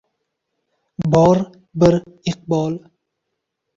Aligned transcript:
bor 1.15 1.41
bir 1.83 1.99
iqbol 2.33 2.77